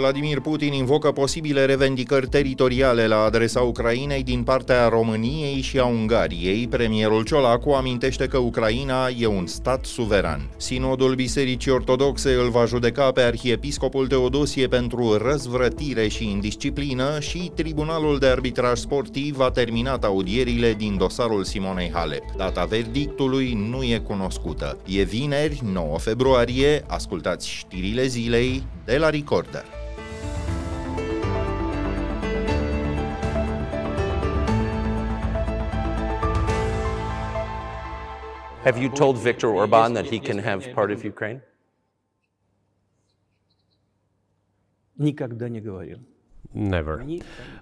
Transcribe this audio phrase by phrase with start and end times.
[0.00, 6.68] Vladimir Putin invocă posibile revendicări teritoriale la adresa Ucrainei din partea României și a Ungariei.
[6.68, 10.50] Premierul Ciolacu amintește că Ucraina e un stat suveran.
[10.56, 18.18] Sinodul Bisericii Ortodoxe îl va judeca pe arhiepiscopul Teodosie pentru răzvrătire și indisciplină și Tribunalul
[18.18, 22.24] de Arbitraj Sportiv a terminat audierile din dosarul Simonei Halep.
[22.36, 24.78] Data verdictului nu e cunoscută.
[24.86, 29.64] E vineri, 9 februarie, ascultați știrile zilei de la Recorder.
[38.64, 41.40] Have you told Viktor Orban that he can have part of Ukraine?
[46.52, 47.02] Never.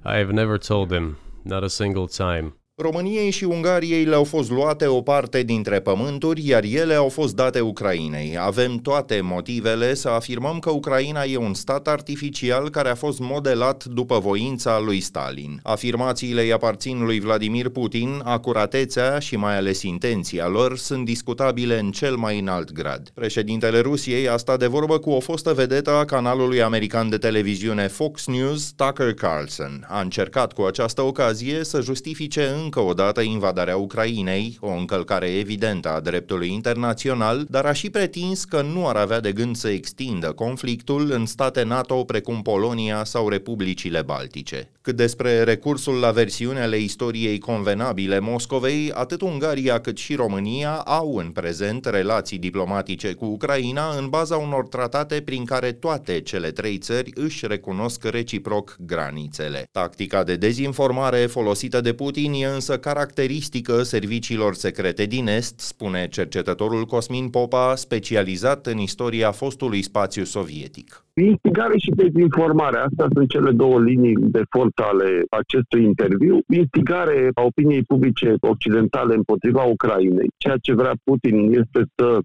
[0.04, 2.54] I've never told him, not a single time.
[2.80, 7.60] României și Ungariei le-au fost luate o parte dintre pământuri, iar ele au fost date
[7.60, 8.36] Ucrainei.
[8.40, 13.84] Avem toate motivele să afirmăm că Ucraina e un stat artificial care a fost modelat
[13.84, 15.60] după voința lui Stalin.
[15.62, 21.90] Afirmațiile îi aparțin lui Vladimir Putin, acuratețea și mai ales intenția lor sunt discutabile în
[21.90, 23.08] cel mai înalt grad.
[23.14, 27.88] Președintele Rusiei a stat de vorbă cu o fostă vedetă a canalului american de televiziune
[27.88, 29.86] Fox News, Tucker Carlson.
[29.88, 35.26] A încercat cu această ocazie să justifice în încă o dată invadarea Ucrainei, o încălcare
[35.26, 39.68] evidentă a dreptului internațional, dar a și pretins că nu ar avea de gând să
[39.68, 44.70] extindă conflictul în state NATO precum Polonia sau Republicile Baltice.
[44.80, 51.30] Cât despre recursul la versiunile istoriei convenabile Moscovei, atât Ungaria cât și România au în
[51.30, 57.10] prezent relații diplomatice cu Ucraina în baza unor tratate prin care toate cele trei țări
[57.14, 59.68] își recunosc reciproc granițele.
[59.72, 66.84] Tactica de dezinformare folosită de Putin e însă caracteristică serviciilor secrete din Est, spune cercetătorul
[66.84, 71.04] Cosmin Popa, specializat în istoria fostului spațiu sovietic.
[71.14, 76.38] Instigare și dezinformare, astea sunt cele două linii de forță ale acestui interviu.
[76.48, 80.30] Instigare a opiniei publice occidentale împotriva Ucrainei.
[80.36, 82.18] Ceea ce vrea Putin este să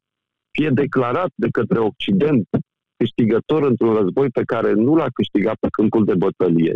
[0.52, 2.47] fie declarat de către Occident
[2.97, 6.75] câștigător într-un război pe care nu l-a câștigat pe câmpul de bătălie.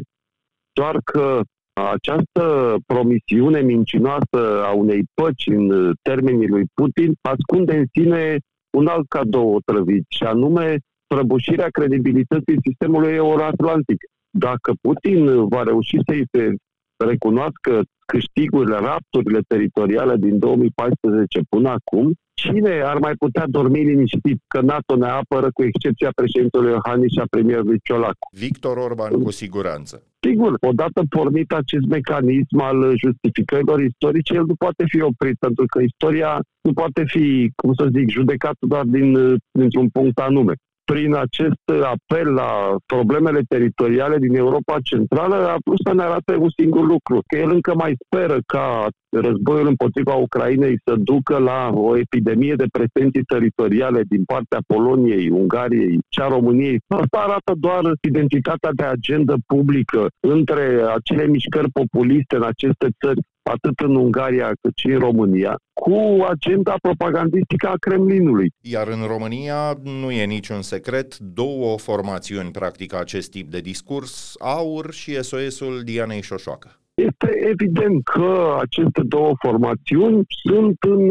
[0.71, 1.41] Doar că
[1.85, 8.38] această promisiune mincinoasă a unei păci în termenii lui Putin ascunde în sine
[8.77, 10.77] un alt cadou otrăvit, și anume
[11.07, 13.97] prăbușirea credibilității sistemului euroatlantic.
[14.29, 16.55] Dacă Putin va reuși să-i se
[16.97, 24.61] recunoască câștigurile, rapturile teritoriale din 2014 până acum, cine ar mai putea dormi liniștit că
[24.61, 28.27] NATO ne apără cu excepția președintelui Iohannis și a premierului Ciolacu?
[28.31, 30.03] Victor Orban cu siguranță.
[30.19, 35.81] Sigur, odată pornit acest mecanism al justificărilor istorice, el nu poate fi oprit, pentru că
[35.81, 40.53] istoria nu poate fi, cum să zic, judecată doar din, dintr-un punct anume
[40.91, 42.51] prin acest apel la
[42.85, 47.49] problemele teritoriale din Europa Centrală, a vrut să ne arate un singur lucru, că el
[47.51, 54.01] încă mai speră ca războiul împotriva Ucrainei să ducă la o epidemie de pretenții teritoriale
[54.07, 56.79] din partea Poloniei, Ungariei și a României.
[56.87, 60.65] Asta arată doar identitatea de agendă publică între
[60.95, 66.75] acele mișcări populiste în aceste țări atât în Ungaria cât și în România, cu agenda
[66.81, 68.51] propagandistică a Kremlinului.
[68.61, 74.91] Iar în România nu e niciun secret, două formațiuni practică acest tip de discurs, AUR
[74.91, 76.79] și SOS-ul Dianei Șoșoacă.
[76.93, 81.09] Este evident că aceste două formațiuni sunt în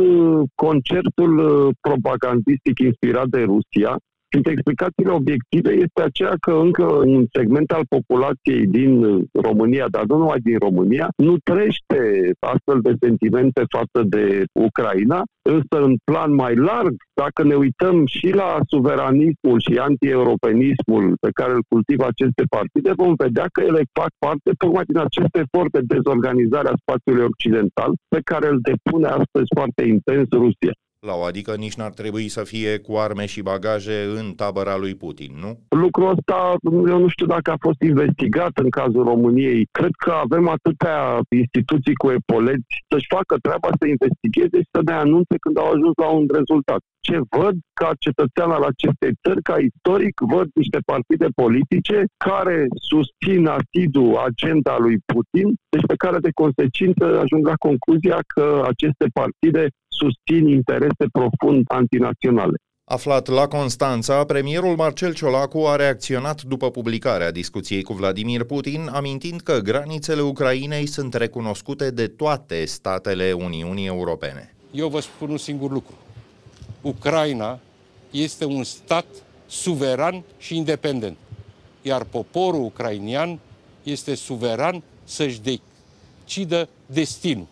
[0.55, 1.33] concertul
[1.81, 3.97] propagandistic inspirat de Rusia,
[4.37, 8.93] Printre explicațiile obiective este aceea că încă un segment al populației din
[9.33, 12.01] România, dar nu numai din România, nu trește
[12.53, 15.21] astfel de sentimente față de Ucraina,
[15.55, 21.53] însă în plan mai larg, dacă ne uităm și la suveranismul și anti-europenismul pe care
[21.53, 25.83] îl cultivă aceste partide, vom vedea că ele fac parte tocmai din acest efort de
[25.95, 31.55] dezorganizare a spațiului occidental pe care îl depune astăzi foarte intens Rusia la o, adică
[31.57, 35.59] nici n-ar trebui să fie cu arme și bagaje în tabăra lui Putin, nu?
[35.69, 36.55] Lucrul ăsta,
[36.93, 39.69] eu nu știu dacă a fost investigat în cazul României.
[39.71, 44.93] Cred că avem atâtea instituții cu epoleți să-și facă treaba să investigheze și să ne
[44.93, 49.57] anunțe când au ajuns la un rezultat ce văd ca cetățean al acestei țări, ca
[49.71, 52.59] istoric, văd niște partide politice care
[52.91, 59.07] susțin asidu agenda lui Putin, deci pe care de consecință ajung la concluzia că aceste
[59.21, 59.63] partide
[59.99, 62.57] susțin interese profund antinaționale.
[62.89, 69.41] Aflat la Constanța, premierul Marcel Ciolacu a reacționat după publicarea discuției cu Vladimir Putin, amintind
[69.41, 74.55] că granițele Ucrainei sunt recunoscute de toate statele Uniunii Europene.
[74.71, 75.95] Eu vă spun un singur lucru.
[76.81, 77.59] Ucraina
[78.11, 79.07] este un stat
[79.47, 81.17] suveran și independent.
[81.83, 83.39] iar poporul ucrainian
[83.83, 87.47] este suveran să-și decidă destinul.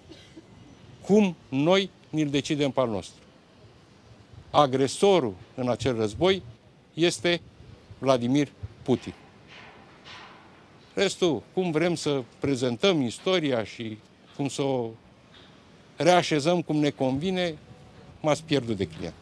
[1.06, 3.22] Cum noi ni-l decidem pe al nostru.
[4.50, 6.42] Agresorul în acel război
[6.94, 7.40] este
[7.98, 8.48] Vladimir
[8.82, 9.14] Putin.
[10.94, 13.98] Restul, cum vrem să prezentăm istoria și
[14.36, 14.90] cum să o
[15.96, 17.58] reașezăm cum ne convine,
[18.20, 19.14] m-ați pierdut de client.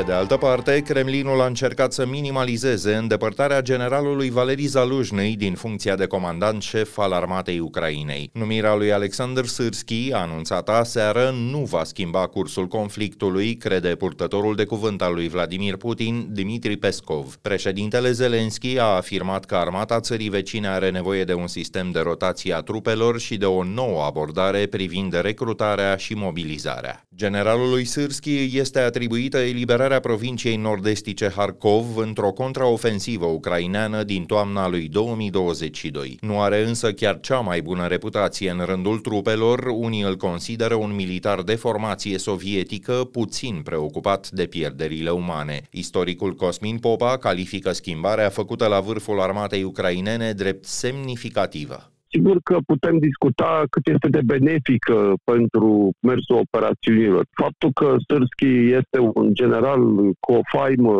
[0.00, 5.96] Pe de altă parte, Kremlinul a încercat să minimalizeze îndepărtarea generalului Valeri Zaluzhnyi din funcția
[5.96, 8.30] de comandant șef al armatei Ucrainei.
[8.32, 15.02] Numirea lui Alexander Sârski, anunțată aseară, nu va schimba cursul conflictului, crede purtătorul de cuvânt
[15.02, 17.36] al lui Vladimir Putin, Dmitri Peskov.
[17.42, 22.54] Președintele Zelenski a afirmat că armata țării vecine are nevoie de un sistem de rotație
[22.54, 27.04] a trupelor și de o nouă abordare privind recrutarea și mobilizarea.
[27.20, 34.88] Generalului Sârski este atribuită eliberarea eliberarea provinciei nord-estice Harkov într-o contraofensivă ucraineană din toamna lui
[34.88, 36.18] 2022.
[36.20, 40.94] Nu are însă chiar cea mai bună reputație în rândul trupelor, unii îl consideră un
[40.94, 45.62] militar de formație sovietică puțin preocupat de pierderile umane.
[45.70, 51.90] Istoricul Cosmin Popa califică schimbarea făcută la vârful armatei ucrainene drept semnificativă.
[52.12, 57.24] Sigur că putem discuta cât este de benefică pentru mersul operațiunilor.
[57.42, 59.80] Faptul că Sârschi este un general
[60.20, 60.94] cu o faimă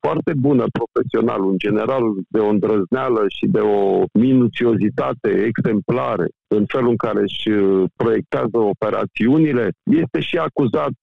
[0.00, 6.26] foarte bună profesional, un general de o îndrăzneală și de o minuțiozitate exemplare
[6.56, 7.48] în felul în care își
[7.96, 9.70] proiectează operațiunile,
[10.02, 10.94] este și acuzat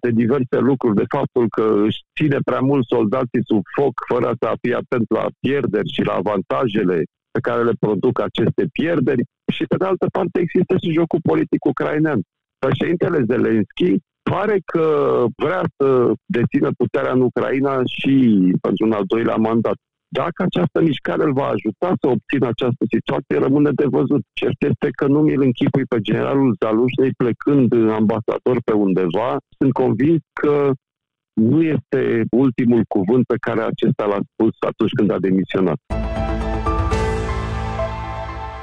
[0.00, 4.52] de diverse lucruri, de faptul că își ține prea mult soldații sub foc fără să
[4.60, 9.22] fie atent la pierderi și la avantajele pe care le produc aceste pierderi
[9.52, 12.20] și pe de altă parte există și jocul politic ucrainean.
[12.58, 13.90] Președintele Zelenski
[14.30, 14.86] pare că
[15.36, 18.14] vrea să dețină puterea în Ucraina și
[18.60, 19.78] pentru un al doilea mandat.
[20.12, 24.22] Dacă această mișcare îl va ajuta să obțină această situație, rămâne de văzut.
[24.32, 29.36] Cert este că nu mi-l închipui pe generalul Zalușnei plecând ambasador pe undeva.
[29.58, 30.70] Sunt convins că
[31.32, 35.78] nu este ultimul cuvânt pe care acesta l-a spus atunci când a demisionat.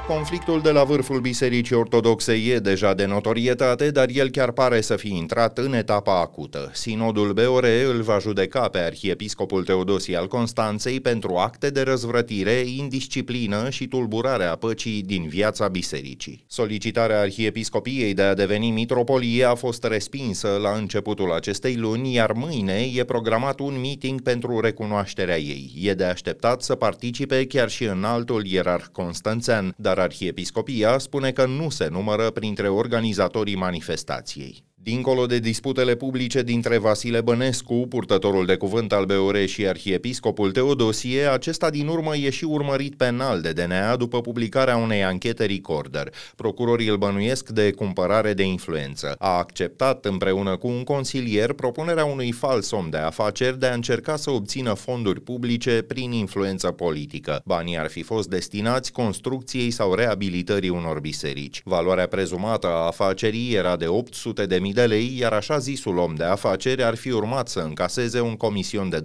[0.08, 4.96] Conflictul de la vârful Bisericii Ortodoxe e deja de notorietate, dar el chiar pare să
[4.96, 6.70] fi intrat în etapa acută.
[6.72, 13.70] Sinodul BOR îl va judeca pe arhiepiscopul Teodosie al Constanței pentru acte de răzvrătire, indisciplină
[13.70, 16.44] și tulburarea păcii din viața bisericii.
[16.46, 22.88] Solicitarea arhiepiscopiei de a deveni mitropolie a fost respinsă la începutul acestei luni, iar mâine
[22.94, 25.72] e programat un meeting pentru recunoașterea ei.
[25.80, 31.32] E de așteptat să participe chiar și în altul ierarh constanțean, dar dar Arhiepiscopia spune
[31.32, 34.67] că nu se numără printre organizatorii manifestației.
[34.88, 41.26] Dincolo de disputele publice dintre Vasile Bănescu, purtătorul de cuvânt al BOR și arhiepiscopul Teodosie,
[41.26, 46.12] acesta din urmă e și urmărit penal de DNA după publicarea unei anchete Recorder.
[46.36, 49.14] Procurorii îl bănuiesc de cumpărare de influență.
[49.18, 54.16] A acceptat împreună cu un consilier propunerea unui fals om de afaceri de a încerca
[54.16, 57.42] să obțină fonduri publice prin influență politică.
[57.44, 61.60] Banii ar fi fost destinați construcției sau reabilitării unor biserici.
[61.64, 66.24] Valoarea prezumată a afacerii era de 800 de de lei, iar așa zisul om de
[66.24, 69.02] afaceri ar fi urmat să încaseze un comision de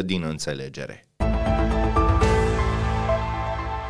[0.00, 1.04] 20% din înțelegere.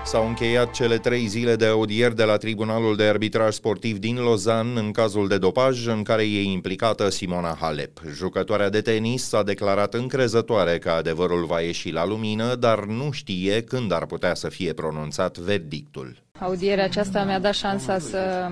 [0.05, 4.81] S-au încheiat cele trei zile de audieri de la Tribunalul de Arbitraj Sportiv din Lausanne
[4.81, 8.01] în cazul de dopaj în care e implicată Simona Halep.
[8.15, 13.63] Jucătoarea de tenis s-a declarat încrezătoare că adevărul va ieși la lumină, dar nu știe
[13.63, 16.17] când ar putea să fie pronunțat verdictul.
[16.41, 18.51] Audierea aceasta mi-a dat șansa să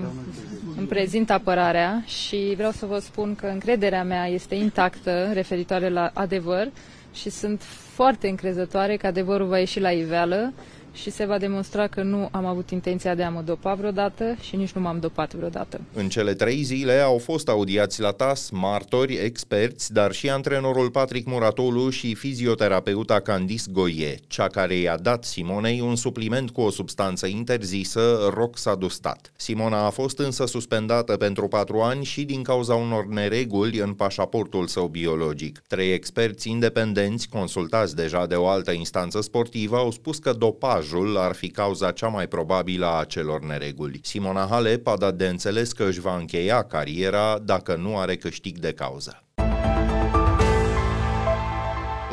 [0.85, 6.11] îmi prezint apărarea și vreau să vă spun că încrederea mea este intactă referitoare la
[6.15, 6.71] adevăr
[7.15, 7.63] și sunt
[7.95, 10.53] foarte încrezătoare că adevărul va ieși la iveală
[10.95, 14.57] și se va demonstra că nu am avut intenția de a mă dopa vreodată și
[14.57, 15.81] nici nu m-am dopat vreodată.
[15.93, 21.27] În cele trei zile au fost audiați la TAS martori, experți, dar și antrenorul Patrick
[21.27, 27.27] Muratolu și fizioterapeuta Candice Goie, cea care i-a dat Simonei un supliment cu o substanță
[27.27, 29.33] interzisă, roxadustat.
[29.37, 34.67] Simona a fost însă suspendată pentru patru ani și din cauza unor nereguli în pașaportul
[34.67, 35.63] său biologic.
[35.69, 41.17] Trei experți independenți, consultați deja de o altă instanță sportivă, au spus că dopaj șomajul
[41.17, 44.01] ar fi cauza cea mai probabilă a acelor nereguli.
[44.03, 48.59] Simona Halep a dat de înțeles că își va încheia cariera dacă nu are câștig
[48.59, 49.25] de cauză.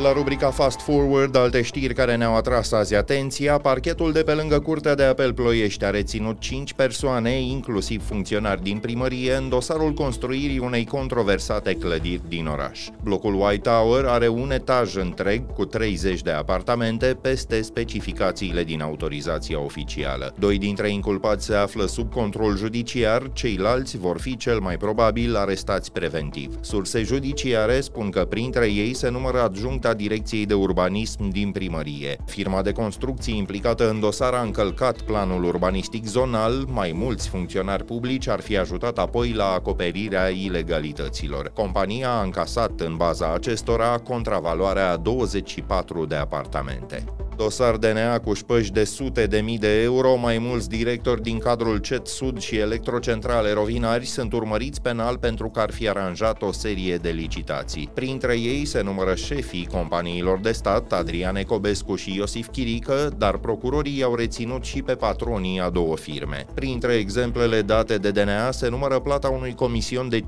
[0.01, 4.59] La rubrica Fast Forward, alte știri care ne-au atras azi atenția, parchetul de pe lângă
[4.59, 10.59] Curtea de Apel Ploiești a reținut 5 persoane, inclusiv funcționari din primărie, în dosarul construirii
[10.59, 12.87] unei controversate clădiri din oraș.
[13.03, 19.59] Blocul White Tower are un etaj întreg cu 30 de apartamente peste specificațiile din autorizația
[19.59, 20.33] oficială.
[20.39, 25.91] Doi dintre inculpați se află sub control judiciar, ceilalți vor fi cel mai probabil arestați
[25.91, 26.55] preventiv.
[26.61, 32.17] Surse judiciare spun că printre ei se numără adjuncta Direcției de Urbanism din primărie.
[32.25, 38.27] Firma de construcții implicată în dosar a încălcat planul urbanistic zonal, mai mulți funcționari publici
[38.27, 41.51] ar fi ajutat apoi la acoperirea ilegalităților.
[41.53, 48.83] Compania a încasat în baza acestora contravaloarea 24 de apartamente dosar DNA cu șpăși de
[48.83, 54.05] sute de mii de euro, mai mulți directori din cadrul CET Sud și Electrocentrale Rovinari
[54.05, 57.89] sunt urmăriți penal pentru că ar fi aranjat o serie de licitații.
[57.93, 64.03] Printre ei se numără șefii companiilor de stat, Adrian Ecobescu și Iosif Chirică, dar procurorii
[64.03, 66.45] au reținut și pe patronii a două firme.
[66.53, 70.19] Printre exemplele date de DNA se numără plata unui comision de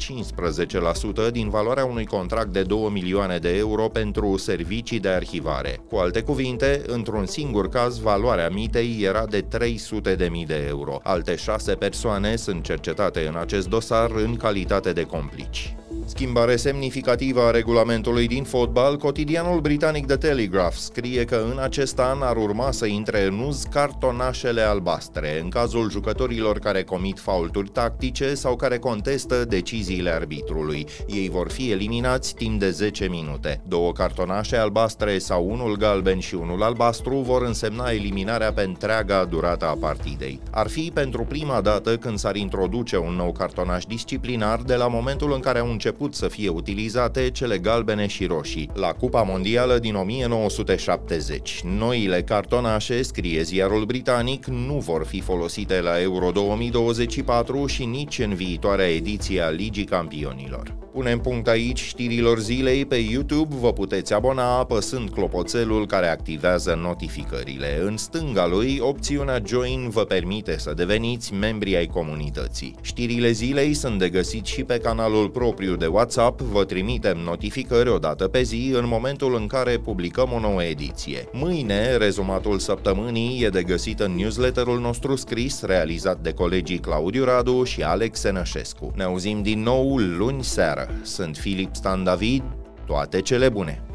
[1.27, 5.79] 15% din valoarea unui contract de 2 milioane de euro pentru servicii de arhivare.
[5.89, 11.00] Cu alte cuvinte, în într-un singur caz, valoarea mitei era de 300.000 de euro.
[11.04, 15.76] Alte șase persoane sunt cercetate în acest dosar în calitate de complici.
[16.15, 22.22] Schimbare semnificativă a regulamentului din fotbal, cotidianul britanic The Telegraph scrie că în acest an
[22.22, 28.34] ar urma să intre în uz cartonașele albastre, în cazul jucătorilor care comit faulturi tactice
[28.34, 30.86] sau care contestă deciziile arbitrului.
[31.08, 33.62] Ei vor fi eliminați timp de 10 minute.
[33.67, 39.65] Două cartonașe albastre sau unul galben și unul albastru vor însemna eliminarea pe întreaga durată
[39.65, 40.39] a partidei.
[40.51, 45.34] Ar fi pentru prima dată când s-ar introduce un nou cartonaș disciplinar de la momentul
[45.34, 49.79] în care au început început să fie utilizate cele galbene și roșii, la Cupa Mondială
[49.79, 51.62] din 1970.
[51.77, 58.33] Noile cartonașe, scrie ziarul britanic, nu vor fi folosite la Euro 2024 și nici în
[58.33, 60.83] viitoarea ediție a Ligii Campionilor.
[60.94, 67.80] Punem punct aici știrilor zilei pe YouTube, vă puteți abona apăsând clopoțelul care activează notificările.
[67.82, 72.76] În stânga lui, opțiunea Join vă permite să deveniți membri ai comunității.
[72.82, 77.98] Știrile zilei sunt de găsit și pe canalul propriu de WhatsApp, vă trimitem notificări o
[77.98, 81.28] dată pe zi în momentul în care publicăm o nouă ediție.
[81.32, 87.64] Mâine, rezumatul săptămânii e de găsit în newsletterul nostru scris, realizat de colegii Claudiu Radu
[87.64, 88.92] și Alex Senășescu.
[88.96, 90.44] Ne auzim din nou luni
[90.84, 91.00] seară.
[91.04, 92.44] Sunt Filip Stan David,
[92.86, 93.93] toate cele bune!